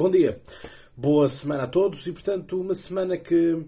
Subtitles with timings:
[0.00, 0.40] Bom dia,
[0.96, 3.62] boa semana a todos e, portanto, uma semana que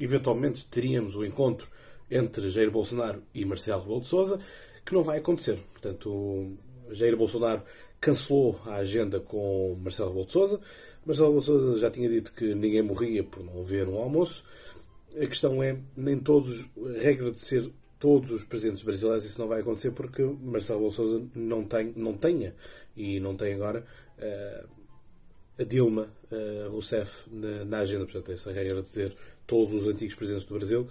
[0.00, 1.68] eventualmente teríamos o encontro
[2.10, 4.40] entre Jair Bolsonaro e Marcelo Rebelo de Sousa,
[4.82, 5.58] que não vai acontecer.
[5.72, 6.56] Portanto,
[6.92, 7.64] Jair Bolsonaro
[8.00, 10.60] cancelou a agenda com Marcelo Rebelo de Sousa.
[11.04, 14.42] Marcelo Rebelo de Sousa já tinha dito que ninguém morria por não haver um almoço.
[15.20, 16.66] A questão é, nem todos,
[16.98, 20.96] regra de ser todos os presidentes brasileiros, isso não vai acontecer porque Marcelo Rebelo de
[20.96, 22.54] Sousa não, tem, não tenha,
[22.96, 23.84] e não tem agora,
[24.16, 24.77] uh,
[25.58, 28.04] a Dilma uh, Rousseff na, na, agenda.
[28.04, 29.16] Portanto, essa regra de dizer
[29.46, 30.88] todos os antigos presidentes do Brasil,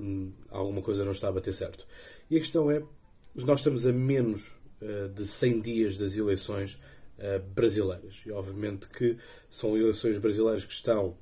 [0.00, 1.86] hum, alguma coisa não está a bater certo.
[2.30, 2.82] E a questão é,
[3.34, 4.42] nós estamos a menos
[4.80, 6.78] uh, de 100 dias das eleições
[7.18, 8.22] uh, brasileiras.
[8.24, 9.18] E obviamente que
[9.50, 11.16] são eleições brasileiras que estão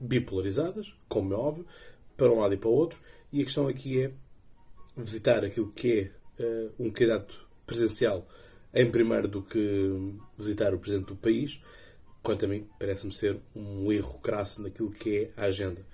[0.00, 1.66] bipolarizadas, como é óbvio,
[2.16, 2.98] para um lado e para o outro.
[3.30, 4.12] E a questão aqui é
[4.96, 8.26] visitar aquilo que é um candidato presencial
[8.74, 9.90] em primeiro do que
[10.36, 11.60] visitar o presidente do país
[12.22, 15.84] quanto a mim, parece-me ser um erro crasso naquilo que é a agenda.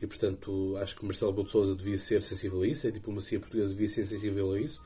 [0.00, 3.88] E, portanto, acho que Marcelo Rebelo devia ser sensível a isso, a diplomacia portuguesa devia
[3.88, 4.82] ser sensível a isso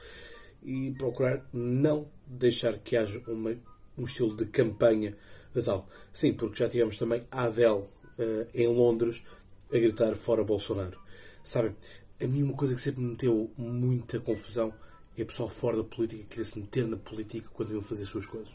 [0.62, 3.56] e procurar não deixar que haja uma,
[3.96, 5.16] um estilo de campanha
[5.64, 5.88] tal.
[6.12, 7.82] Sim, porque já tivemos também a Adele
[8.18, 9.22] uh, em Londres
[9.72, 10.98] a gritar fora Bolsonaro.
[11.42, 11.74] Sabem,
[12.20, 14.72] a mim uma coisa que sempre me meteu muita confusão
[15.16, 18.08] é o pessoal fora da política querer se meter na política quando iam fazer as
[18.08, 18.52] suas coisas.